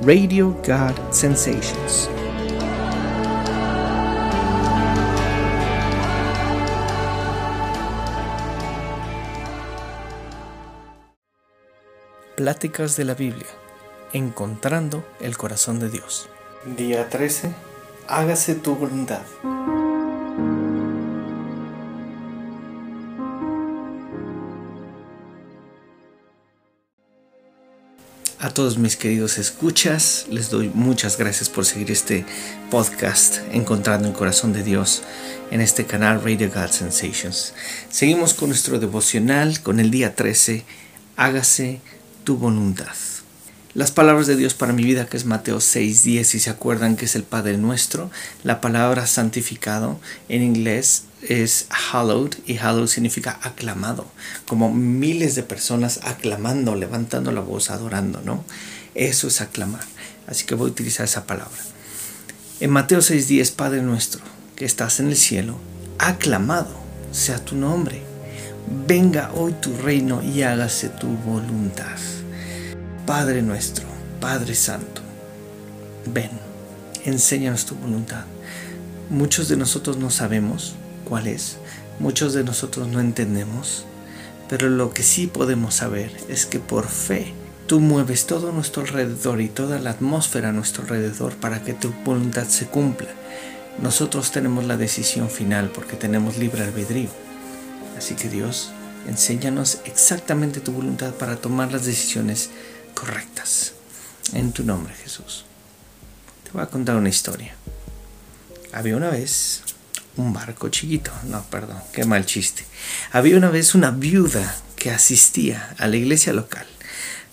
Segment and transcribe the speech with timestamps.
[0.00, 2.10] Radio God Sensations.
[12.34, 13.46] Pláticas de la Biblia.
[14.12, 16.28] Encontrando el corazón de Dios.
[16.76, 17.54] Día 13.
[18.08, 19.22] Hágase tu voluntad.
[28.42, 32.26] A todos mis queridos escuchas, les doy muchas gracias por seguir este
[32.72, 35.04] podcast Encontrando el Corazón de Dios
[35.52, 37.54] en este canal Radio God Sensations.
[37.88, 40.64] Seguimos con nuestro devocional con el día 13,
[41.16, 41.80] hágase
[42.24, 43.11] tu voluntad.
[43.74, 47.06] Las palabras de Dios para mi vida, que es Mateo 6:10, si se acuerdan que
[47.06, 48.10] es el Padre nuestro,
[48.44, 49.98] la palabra santificado
[50.28, 54.06] en inglés es hallowed y hallowed significa aclamado,
[54.46, 58.44] como miles de personas aclamando, levantando la voz, adorando, ¿no?
[58.94, 59.84] Eso es aclamar.
[60.26, 61.62] Así que voy a utilizar esa palabra.
[62.60, 64.20] En Mateo 6:10, Padre nuestro,
[64.54, 65.56] que estás en el cielo,
[65.98, 66.76] aclamado
[67.10, 68.02] sea tu nombre.
[68.86, 71.96] Venga hoy tu reino y hágase tu voluntad
[73.06, 73.84] Padre nuestro,
[74.20, 75.02] Padre Santo,
[76.06, 76.30] ven,
[77.04, 78.24] enséñanos tu voluntad.
[79.10, 80.76] Muchos de nosotros no sabemos
[81.08, 81.56] cuál es,
[81.98, 83.86] muchos de nosotros no entendemos,
[84.48, 87.34] pero lo que sí podemos saber es que por fe
[87.66, 91.92] tú mueves todo nuestro alrededor y toda la atmósfera a nuestro alrededor para que tu
[92.04, 93.08] voluntad se cumpla.
[93.82, 97.10] Nosotros tenemos la decisión final porque tenemos libre albedrío.
[97.98, 98.70] Así que Dios,
[99.08, 102.50] enséñanos exactamente tu voluntad para tomar las decisiones
[102.94, 103.72] correctas.
[104.32, 105.44] En tu nombre, Jesús.
[106.44, 107.54] Te voy a contar una historia.
[108.72, 109.62] Había una vez
[110.16, 111.10] un barco chiquito.
[111.24, 112.64] No, perdón, qué mal chiste.
[113.12, 116.66] Había una vez una viuda que asistía a la iglesia local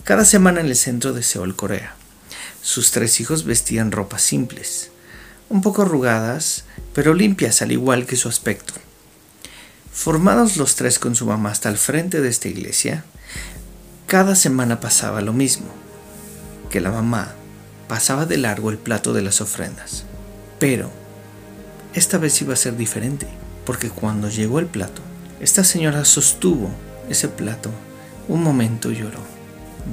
[0.09, 1.93] cada semana en el centro de Seúl, Corea.
[2.63, 4.89] Sus tres hijos vestían ropas simples,
[5.49, 6.63] un poco arrugadas,
[6.95, 8.73] pero limpias al igual que su aspecto.
[9.93, 13.05] Formados los tres con su mamá hasta el frente de esta iglesia,
[14.09, 15.67] cada semana pasaba lo mismo,
[16.71, 17.35] que la mamá
[17.87, 20.03] pasaba de largo el plato de las ofrendas.
[20.57, 20.89] Pero
[21.93, 23.27] esta vez iba a ser diferente,
[23.67, 25.03] porque cuando llegó el plato,
[25.39, 26.71] esta señora sostuvo
[27.07, 27.69] ese plato
[28.27, 29.19] un momento y lloró.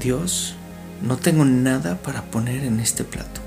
[0.00, 0.54] Dios,
[1.02, 3.42] no tengo nada para poner en este plato,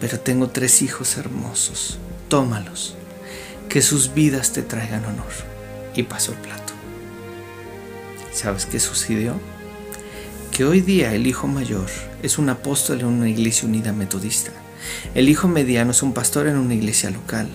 [0.00, 2.96] pero tengo tres hijos hermosos, tómalos,
[3.68, 5.52] que sus vidas te traigan honor.
[5.94, 6.72] Y pasó el plato.
[8.32, 9.51] ¿Sabes qué sucedió?
[10.52, 11.88] Que hoy día el hijo mayor
[12.22, 14.52] es un apóstol en una iglesia unida metodista.
[15.14, 17.48] El hijo mediano es un pastor en una iglesia local.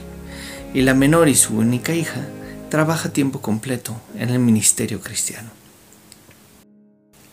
[0.74, 2.28] Y la menor y su única hija
[2.72, 5.52] trabaja tiempo completo en el ministerio cristiano.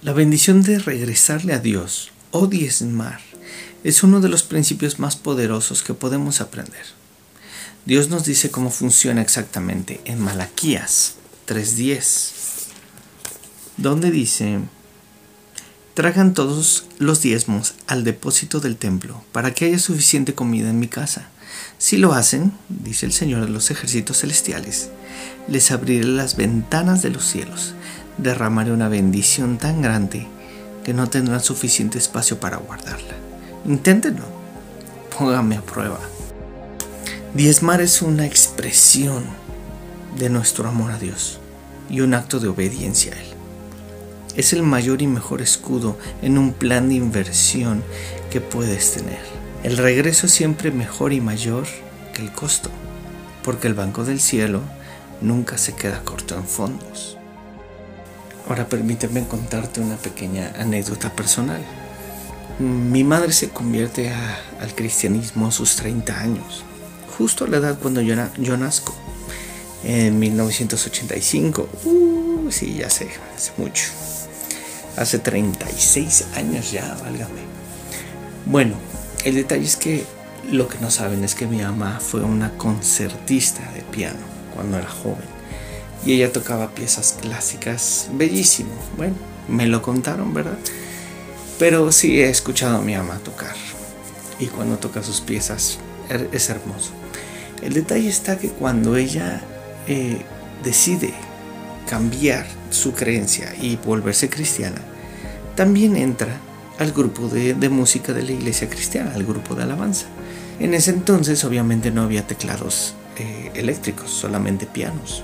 [0.02, 3.20] La bendición de regresarle a Dios o diezmar
[3.84, 6.84] es uno de los principios más poderosos que podemos aprender.
[7.86, 11.14] Dios nos dice cómo funciona exactamente en Malaquías
[11.48, 12.44] 3.10
[13.76, 14.60] donde dice,
[15.94, 20.88] tragan todos los diezmos al depósito del templo para que haya suficiente comida en mi
[20.88, 21.28] casa.
[21.78, 24.90] Si lo hacen, dice el Señor de los ejércitos celestiales,
[25.48, 27.74] les abriré las ventanas de los cielos,
[28.18, 30.26] derramaré una bendición tan grande
[30.82, 33.14] que no tendrán suficiente espacio para guardarla.
[33.64, 34.24] Inténtenlo,
[35.16, 36.00] póngame a prueba.
[37.34, 39.24] Diezmar es una expresión
[40.18, 41.38] de nuestro amor a Dios
[41.88, 43.33] y un acto de obediencia a Él
[44.36, 47.82] es el mayor y mejor escudo en un plan de inversión
[48.30, 49.20] que puedes tener.
[49.62, 51.66] El regreso es siempre mejor y mayor
[52.12, 52.70] que el costo,
[53.42, 54.60] porque el Banco del Cielo
[55.20, 57.16] nunca se queda corto en fondos.
[58.48, 61.62] Ahora permíteme contarte una pequeña anécdota personal.
[62.58, 64.12] Mi madre se convierte
[64.60, 66.64] al cristianismo a sus 30 años,
[67.16, 68.94] justo a la edad cuando yo, yo nazco,
[69.82, 71.68] en 1985.
[71.84, 73.84] Uh, sí, ya sé, hace mucho
[74.96, 77.40] hace 36 años ya, válgame.
[78.46, 78.74] Bueno,
[79.24, 80.04] el detalle es que
[80.50, 84.20] lo que no saben es que mi mamá fue una concertista de piano
[84.54, 85.34] cuando era joven
[86.04, 88.70] y ella tocaba piezas clásicas bellísimo.
[88.96, 89.14] Bueno,
[89.48, 90.58] me lo contaron, ¿verdad?
[91.58, 93.54] Pero sí he escuchado a mi mamá tocar
[94.38, 96.90] y cuando toca sus piezas er, es hermoso.
[97.62, 99.42] El detalle está que cuando ella
[99.86, 100.20] eh,
[100.62, 101.14] decide
[101.88, 104.80] cambiar su creencia y volverse cristiana,
[105.54, 106.38] también entra
[106.78, 110.06] al grupo de, música de la iglesia cristiana, al grupo de alabanza.
[110.58, 115.22] En ese entonces obviamente no había teclados eh, eléctricos, solamente pianos,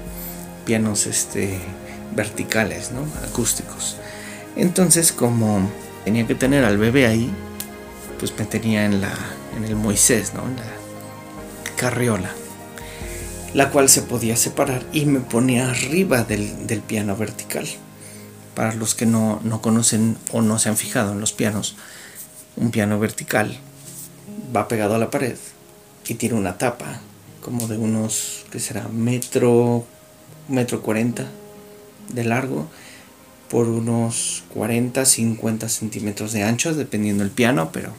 [0.65, 1.59] pianos este,
[2.15, 3.07] verticales, ¿no?
[3.27, 3.97] acústicos.
[4.57, 5.69] Entonces como
[6.05, 7.31] tenía que tener al bebé ahí,
[8.19, 9.12] pues me tenía en la
[9.57, 10.43] en el Moisés, ¿no?
[10.43, 10.65] En la
[11.77, 12.31] carriola,
[13.55, 17.67] la cual se podía separar y me ponía arriba del, del piano vertical.
[18.55, 21.76] Para los que no, no conocen o no se han fijado en los pianos,
[22.56, 23.58] un piano vertical
[24.55, 25.37] va pegado a la pared
[26.06, 27.00] y tiene una tapa
[27.41, 28.88] como de unos, ¿qué será?
[28.88, 29.85] Metro,
[30.49, 31.26] metro 40
[32.12, 32.69] de largo
[33.49, 37.93] por unos 40, 50 centímetros de ancho, dependiendo del piano, pero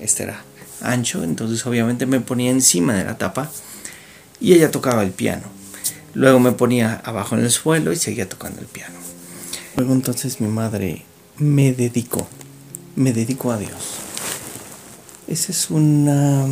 [0.00, 0.42] este era
[0.80, 3.50] ancho, entonces obviamente me ponía encima de la tapa
[4.40, 5.44] y ella tocaba el piano.
[6.14, 8.94] Luego me ponía abajo en el suelo y seguía tocando el piano.
[9.76, 11.04] Luego entonces mi madre
[11.38, 12.26] me dedicó,
[12.94, 13.96] me dedicó a Dios.
[15.28, 16.46] Esa es una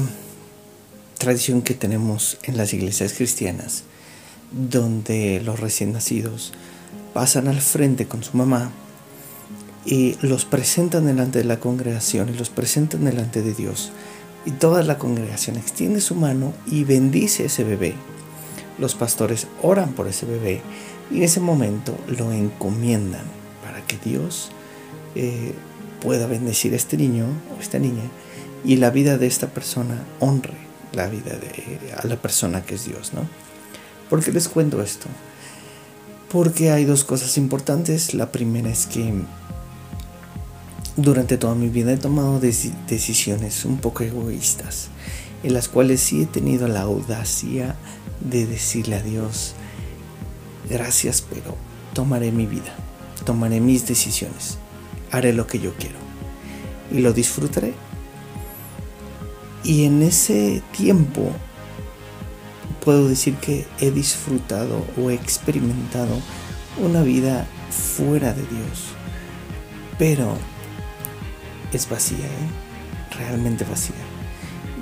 [1.19, 3.85] tradición que tenemos en las iglesias cristianas,
[4.53, 6.53] donde los recién nacidos
[7.15, 8.73] pasan al frente con su mamá
[9.87, 13.93] y los presentan delante de la congregación y los presentan delante de Dios.
[14.47, 17.95] Y toda la congregación extiende su mano y bendice ese bebé.
[18.79, 20.61] Los pastores oran por ese bebé
[21.11, 23.25] y en ese momento lo encomiendan
[23.65, 24.51] para que Dios
[25.15, 25.55] eh,
[26.01, 27.27] pueda bendecir a este niño
[27.57, 28.03] o esta niña
[28.65, 30.65] y la vida de esta persona honre
[30.95, 33.27] la vida de a la persona que es Dios, ¿no?
[34.09, 35.07] ¿Por qué les cuento esto?
[36.31, 38.15] Porque hay dos cosas importantes.
[38.15, 39.13] La primera es que
[40.97, 44.89] durante toda mi vida he tomado decisiones un poco egoístas,
[45.43, 47.75] en las cuales sí he tenido la audacia
[48.21, 49.55] de decirle a Dios,
[50.69, 51.57] gracias, pero
[51.93, 52.75] tomaré mi vida,
[53.25, 54.59] tomaré mis decisiones,
[55.11, 55.97] haré lo que yo quiero
[56.93, 57.75] y lo disfrutaré.
[59.65, 61.31] Y en ese tiempo
[62.85, 66.21] puedo decir que he disfrutado o he experimentado
[66.83, 68.93] una vida fuera de Dios.
[69.99, 70.37] Pero
[71.77, 73.17] es vacía, ¿eh?
[73.19, 73.97] realmente vacía.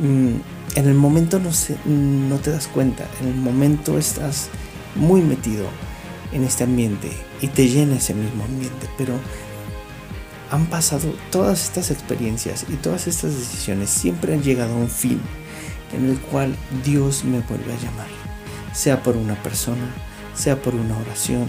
[0.01, 0.37] Mm,
[0.75, 1.51] en el momento no,
[1.87, 4.49] no te das cuenta, en el momento estás
[4.95, 5.67] muy metido
[6.33, 7.11] en este ambiente
[7.41, 9.15] y te llena ese mismo ambiente, pero
[10.51, 15.21] han pasado todas estas experiencias y todas estas decisiones siempre han llegado a un fin
[15.95, 18.09] en el cual Dios me vuelve a llamar,
[18.73, 19.95] sea por una persona,
[20.35, 21.49] sea por una oración,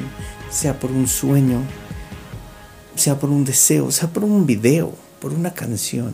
[0.49, 1.61] sea por un sueño,
[2.95, 4.93] sea por un deseo, sea por un video,
[5.23, 6.13] por una canción.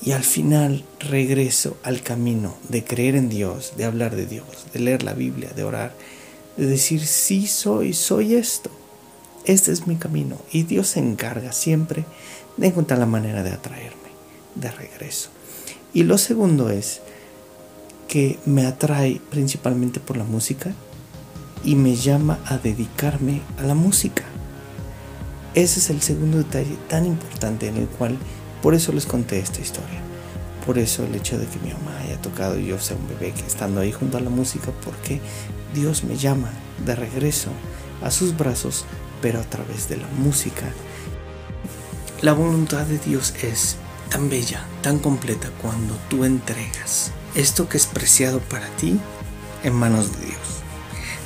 [0.00, 4.80] Y al final regreso al camino de creer en Dios, de hablar de Dios, de
[4.80, 5.92] leer la Biblia, de orar,
[6.56, 8.70] de decir, sí soy, soy esto.
[9.44, 10.38] Este es mi camino.
[10.50, 12.06] Y Dios se encarga siempre
[12.56, 14.08] de encontrar la manera de atraerme
[14.54, 15.28] de regreso.
[15.92, 17.02] Y lo segundo es
[18.08, 20.72] que me atrae principalmente por la música
[21.64, 24.24] y me llama a dedicarme a la música.
[25.54, 28.16] Ese es el segundo detalle tan importante en el cual,
[28.62, 30.00] por eso les conté esta historia.
[30.66, 33.32] Por eso el hecho de que mi mamá haya tocado y yo sea un bebé
[33.32, 35.20] que estando ahí junto a la música, porque
[35.74, 36.50] Dios me llama
[36.84, 37.50] de regreso
[38.02, 38.84] a sus brazos,
[39.22, 40.72] pero a través de la música.
[42.20, 43.76] La voluntad de Dios es
[44.10, 48.98] tan bella, tan completa cuando tú entregas esto que es preciado para ti
[49.62, 50.38] en manos de Dios.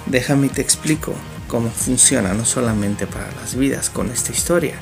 [0.07, 1.15] Déjame te explico
[1.53, 4.75] cómo funciona no solamente para las vidas con esta historia,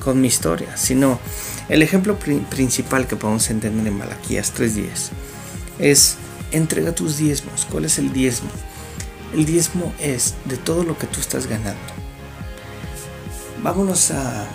[0.00, 1.20] con mi historia, sino
[1.68, 5.10] el ejemplo principal que podemos entender en Malaquías 3.10
[5.78, 6.16] es
[6.50, 7.64] entrega tus diezmos.
[7.70, 8.50] ¿Cuál es el diezmo?
[9.34, 11.78] El diezmo es de todo lo que tú estás ganando.
[13.62, 14.48] Vámonos a...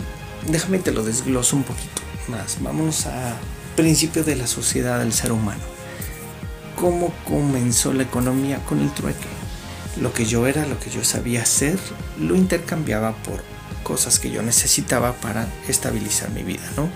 [0.50, 2.62] Déjame te lo desgloso un poquito más.
[2.62, 3.38] Vámonos a
[3.78, 5.64] principio de la sociedad del ser humano.
[6.76, 9.28] ¿Cómo comenzó la economía con el trueque?
[10.00, 11.78] Lo que yo era, lo que yo sabía hacer,
[12.20, 13.44] lo intercambiaba por
[13.84, 16.90] cosas que yo necesitaba para estabilizar mi vida, ¿no?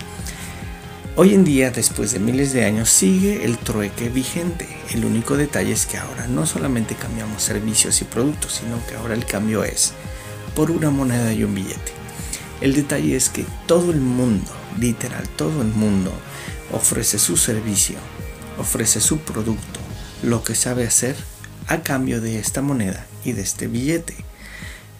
[1.18, 4.68] Hoy en día, después de miles de años, sigue el trueque vigente.
[4.92, 9.14] El único detalle es que ahora no solamente cambiamos servicios y productos, sino que ahora
[9.14, 9.94] el cambio es
[10.54, 11.92] por una moneda y un billete.
[12.60, 16.12] El detalle es que todo el mundo, literal, todo el mundo,
[16.70, 17.96] ofrece su servicio,
[18.58, 19.80] ofrece su producto,
[20.22, 21.16] lo que sabe hacer
[21.68, 24.14] a cambio de esta moneda y de este billete.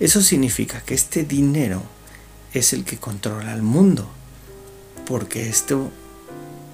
[0.00, 1.82] Eso significa que este dinero
[2.52, 4.08] es el que controla el mundo,
[5.06, 5.90] porque esto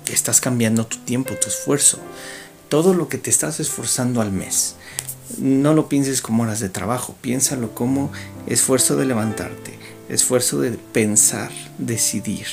[0.07, 1.99] estás cambiando tu tiempo, tu esfuerzo,
[2.69, 4.77] todo lo que te estás esforzando al mes.
[5.39, 8.13] No lo pienses como horas de trabajo, piénsalo como
[8.47, 12.47] esfuerzo de levantarte, esfuerzo de pensar, decidir,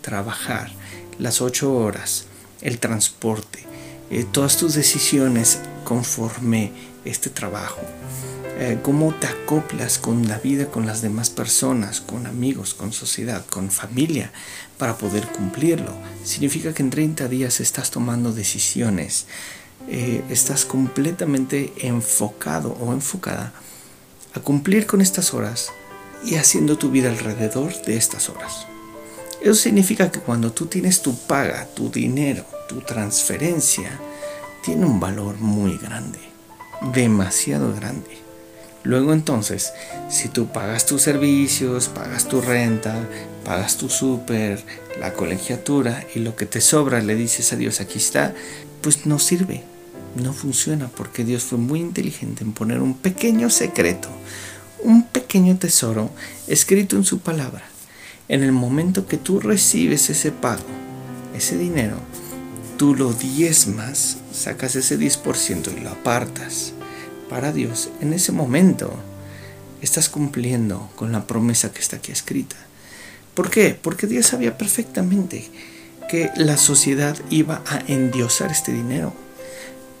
[0.00, 0.70] trabajar,
[1.18, 2.26] las ocho horas,
[2.62, 3.64] el transporte,
[4.10, 5.58] eh, todas tus decisiones
[5.92, 6.72] conforme
[7.04, 7.82] este trabajo.
[8.58, 13.44] eh, cómo te acoplas con la vida, con las demás personas, con amigos, con sociedad,
[13.46, 14.32] con familia,
[14.78, 15.92] para poder cumplirlo.
[16.24, 19.26] Significa que en 30 días estás tomando decisiones,
[19.88, 23.52] eh, estás completamente enfocado o enfocada
[24.32, 25.72] a cumplir con estas horas
[26.24, 28.66] y haciendo tu vida alrededor de estas horas.
[29.42, 34.00] Eso significa que cuando tú tienes tu paga, tu dinero, tu transferencia,
[34.62, 36.18] tiene un valor muy grande,
[36.92, 38.22] demasiado grande.
[38.84, 39.72] Luego entonces,
[40.08, 43.08] si tú pagas tus servicios, pagas tu renta,
[43.44, 44.62] pagas tu súper,
[44.98, 48.34] la colegiatura y lo que te sobra le dices a Dios aquí está,
[48.80, 49.62] pues no sirve,
[50.16, 54.08] no funciona porque Dios fue muy inteligente en poner un pequeño secreto,
[54.82, 56.10] un pequeño tesoro
[56.48, 57.62] escrito en su palabra.
[58.28, 60.64] En el momento que tú recibes ese pago,
[61.36, 61.96] ese dinero,
[62.82, 66.72] tú lo diezmas, sacas ese 10% y lo apartas
[67.30, 67.90] para Dios.
[68.00, 68.92] En ese momento
[69.80, 72.56] estás cumpliendo con la promesa que está aquí escrita.
[73.34, 73.78] ¿Por qué?
[73.80, 75.48] Porque Dios sabía perfectamente
[76.10, 79.14] que la sociedad iba a endiosar este dinero.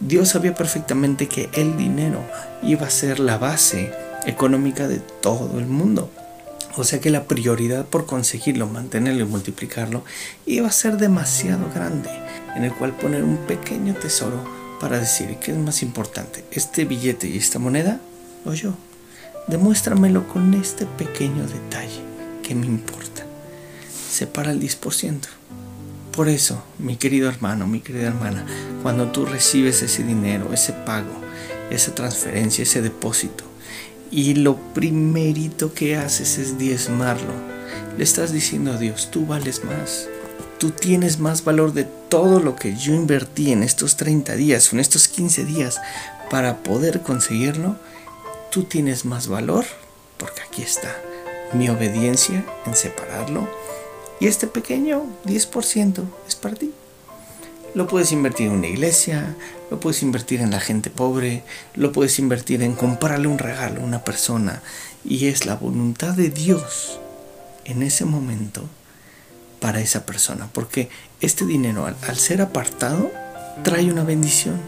[0.00, 2.20] Dios sabía perfectamente que el dinero
[2.64, 3.92] iba a ser la base
[4.26, 6.10] económica de todo el mundo.
[6.76, 10.04] O sea que la prioridad por conseguirlo, mantenerlo y multiplicarlo
[10.46, 12.10] iba a ser demasiado grande,
[12.56, 14.44] en el cual poner un pequeño tesoro
[14.80, 18.00] para decir qué es más importante, este billete y esta moneda
[18.44, 18.74] o yo.
[19.48, 22.00] Demuéstramelo con este pequeño detalle
[22.42, 23.24] que me importa.
[24.10, 25.20] Separa el 10%.
[26.12, 28.44] Por eso, mi querido hermano, mi querida hermana,
[28.82, 31.12] cuando tú recibes ese dinero, ese pago,
[31.70, 33.44] esa transferencia, ese depósito,
[34.10, 37.32] y lo primerito que haces es diezmarlo,
[37.96, 40.06] le estás diciendo a Dios, tú vales más,
[40.62, 44.78] tú tienes más valor de todo lo que yo invertí en estos 30 días en
[44.78, 45.80] estos 15 días
[46.30, 47.74] para poder conseguirlo,
[48.52, 49.64] tú tienes más valor,
[50.18, 50.96] porque aquí está
[51.52, 53.50] mi obediencia en separarlo
[54.20, 56.72] y este pequeño 10% es para ti.
[57.74, 59.34] Lo puedes invertir en una iglesia,
[59.68, 61.42] lo puedes invertir en la gente pobre,
[61.74, 64.62] lo puedes invertir en comprarle un regalo a una persona.
[65.04, 67.00] Y es la voluntad de Dios
[67.64, 68.68] en ese momento
[69.62, 70.50] para esa persona.
[70.52, 70.90] Porque
[71.22, 73.10] este dinero al, al ser apartado
[73.62, 74.60] trae una bendición.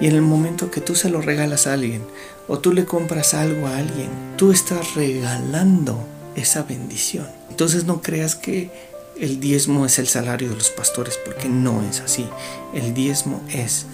[0.00, 2.04] Y en el momento que tú se lo regalas a alguien
[2.48, 6.04] o tú le compras algo a alguien, tú estás regalando
[6.34, 7.28] esa bendición.
[7.50, 8.72] Entonces no creas que
[9.20, 12.26] el diezmo es el salario de los pastores, porque no es así.
[12.74, 13.86] El diezmo es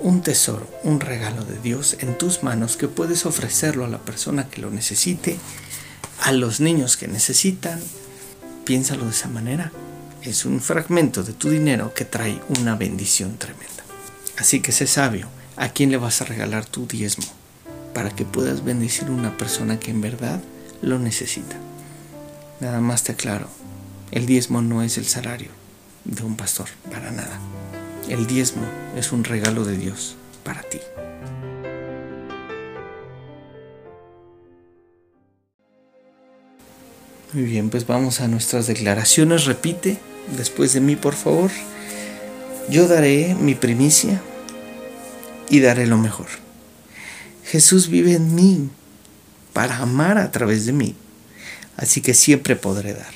[0.00, 4.48] un tesoro, un regalo de Dios en tus manos que puedes ofrecerlo a la persona
[4.48, 5.36] que lo necesite,
[6.20, 7.80] a los niños que necesitan.
[8.64, 9.72] Piénsalo de esa manera.
[10.22, 13.82] Es un fragmento de tu dinero que trae una bendición tremenda.
[14.38, 17.26] Así que sé sabio, ¿a quién le vas a regalar tu diezmo?
[17.92, 20.40] Para que puedas bendecir a una persona que en verdad
[20.80, 21.56] lo necesita.
[22.60, 23.48] Nada más te aclaro,
[24.12, 25.50] el diezmo no es el salario
[26.04, 27.40] de un pastor, para nada.
[28.08, 28.62] El diezmo
[28.96, 30.78] es un regalo de Dios para ti.
[37.32, 39.46] Muy bien, pues vamos a nuestras declaraciones.
[39.46, 39.98] Repite
[40.36, 41.50] después de mí, por favor.
[42.68, 44.20] Yo daré mi primicia
[45.48, 46.26] y daré lo mejor.
[47.44, 48.70] Jesús vive en mí
[49.52, 50.94] para amar a través de mí
[51.76, 53.12] así que siempre podré dar.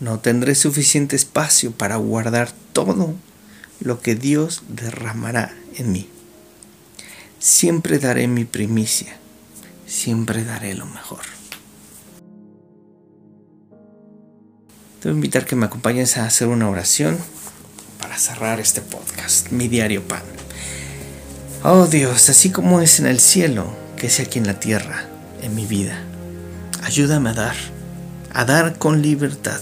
[0.00, 3.14] No tendré suficiente espacio para guardar todo
[3.80, 6.08] lo que Dios derramará en mí.
[7.38, 9.16] Siempre daré mi primicia,
[9.86, 11.20] siempre daré lo mejor.
[15.02, 17.18] Te voy a invitar que me acompañes a hacer una oración
[17.98, 20.22] para cerrar este podcast, mi diario pan.
[21.64, 23.66] Oh Dios, así como es en el cielo,
[23.96, 25.06] que sea aquí en la tierra,
[25.42, 26.04] en mi vida.
[26.84, 27.56] Ayúdame a dar,
[28.32, 29.58] a dar con libertad,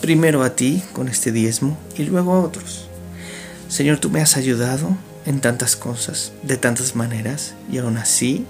[0.00, 2.86] primero a ti con este diezmo y luego a otros.
[3.68, 8.46] Señor, tú me has ayudado en tantas cosas, de tantas maneras, y aún así,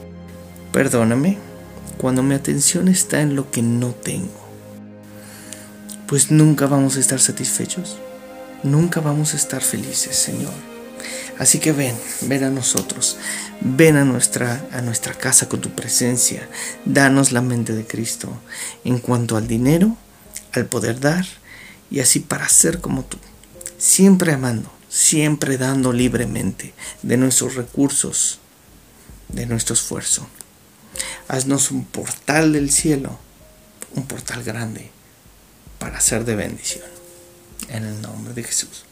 [0.70, 1.38] perdóname
[1.96, 4.45] cuando mi atención está en lo que no tengo.
[6.06, 7.96] Pues nunca vamos a estar satisfechos,
[8.62, 10.52] nunca vamos a estar felices, Señor.
[11.36, 13.16] Así que ven, ven a nosotros,
[13.60, 16.48] ven a nuestra, a nuestra casa con tu presencia,
[16.84, 18.32] danos la mente de Cristo
[18.84, 19.96] en cuanto al dinero,
[20.52, 21.26] al poder dar
[21.90, 23.18] y así para ser como tú,
[23.76, 26.72] siempre amando, siempre dando libremente
[27.02, 28.38] de nuestros recursos,
[29.28, 30.28] de nuestro esfuerzo.
[31.26, 33.18] Haznos un portal del cielo,
[33.96, 34.95] un portal grande
[35.78, 36.84] para ser de bendición.
[37.68, 38.84] En el nombre de Jesús.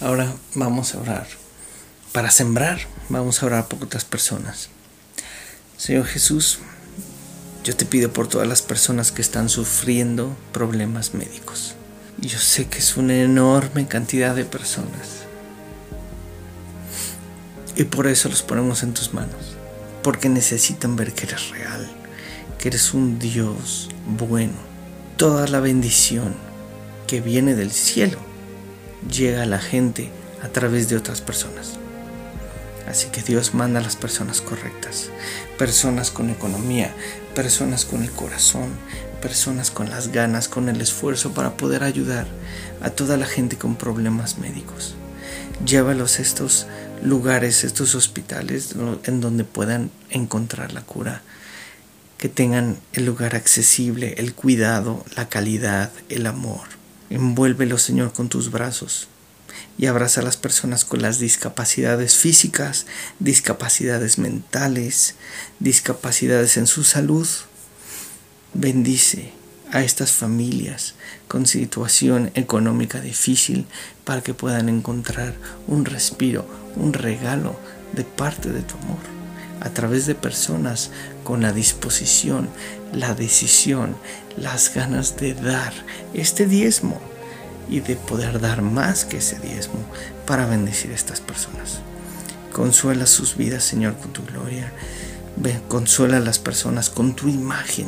[0.00, 1.26] Ahora vamos a orar
[2.12, 2.80] para sembrar.
[3.08, 4.68] Vamos a orar por otras personas.
[5.76, 6.58] Señor Jesús,
[7.64, 11.74] yo te pido por todas las personas que están sufriendo problemas médicos.
[12.20, 15.24] Yo sé que es una enorme cantidad de personas.
[17.76, 19.56] Y por eso los ponemos en tus manos.
[20.02, 21.88] Porque necesitan ver que eres real,
[22.58, 24.67] que eres un Dios bueno.
[25.18, 26.32] Toda la bendición
[27.08, 28.18] que viene del cielo
[29.10, 30.12] llega a la gente
[30.44, 31.72] a través de otras personas.
[32.88, 35.10] Así que Dios manda a las personas correctas,
[35.58, 36.94] personas con economía,
[37.34, 38.68] personas con el corazón,
[39.20, 42.28] personas con las ganas, con el esfuerzo para poder ayudar
[42.80, 44.94] a toda la gente con problemas médicos.
[45.66, 46.68] Llévalos a estos
[47.02, 51.22] lugares, estos hospitales en donde puedan encontrar la cura,
[52.18, 56.66] que tengan el lugar accesible, el cuidado, la calidad, el amor.
[57.10, 59.08] Envuélvelos, Señor, con tus brazos
[59.78, 62.86] y abraza a las personas con las discapacidades físicas,
[63.20, 65.14] discapacidades mentales,
[65.60, 67.26] discapacidades en su salud.
[68.52, 69.32] Bendice
[69.70, 70.94] a estas familias
[71.28, 73.66] con situación económica difícil
[74.04, 75.34] para que puedan encontrar
[75.66, 77.58] un respiro, un regalo
[77.92, 79.17] de parte de tu amor
[79.60, 80.90] a través de personas
[81.24, 82.48] con la disposición,
[82.92, 83.96] la decisión,
[84.36, 85.72] las ganas de dar
[86.14, 87.00] este diezmo
[87.68, 89.80] y de poder dar más que ese diezmo
[90.26, 91.80] para bendecir a estas personas.
[92.52, 94.72] Consuela sus vidas, Señor, con tu gloria.
[95.68, 97.86] consuela a las personas con tu imagen,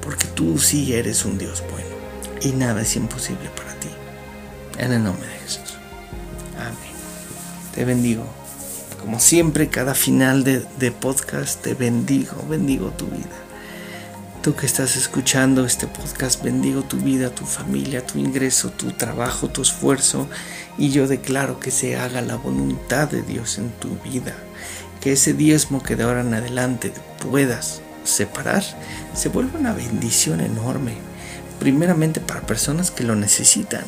[0.00, 1.92] porque tú sí eres un Dios bueno
[2.40, 3.88] y nada es imposible para ti.
[4.78, 5.76] En el nombre de Jesús.
[6.58, 6.92] Amén.
[7.74, 8.41] Te bendigo.
[9.02, 13.34] Como siempre, cada final de, podcast te bendigo, bendigo tu vida.
[14.42, 19.48] Tú que estás escuchando este podcast, bendigo tu vida, tu familia, tu ingreso, tu trabajo,
[19.48, 20.28] tu esfuerzo.
[20.78, 24.36] Y yo declaro que se haga la voluntad de Dios en tu vida.
[25.00, 26.92] Que ese diezmo que de ahora en adelante
[27.28, 28.62] puedas separar
[29.14, 30.94] se vuelva una bendición enorme.
[31.58, 33.82] Primeramente para personas que lo necesitan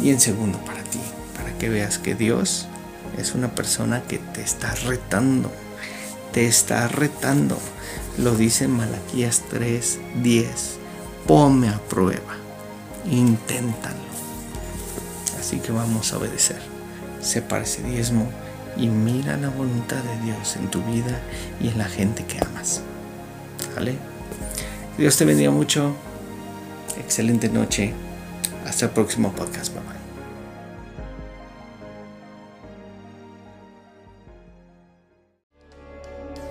[0.00, 1.00] y en segundo para ti.
[1.34, 2.68] Para que veas que Dios
[3.18, 5.50] es una persona que te está retando.
[6.32, 7.58] Te está retando
[8.18, 10.78] lo dice Malaquías 3:10.
[11.26, 12.36] Ponme a prueba.
[13.10, 13.96] Inténtalo.
[15.38, 16.60] Así que vamos a obedecer.
[17.20, 18.28] Separa ese diezmo
[18.76, 21.18] y mira la voluntad de Dios en tu vida
[21.60, 22.82] y en la gente que amas.
[23.74, 23.96] ¿Vale?
[24.98, 25.94] Dios te bendiga mucho.
[26.98, 27.94] Excelente noche.
[28.66, 29.79] Hasta el próximo podcast.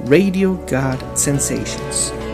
[0.09, 2.28] Radio God Sensations.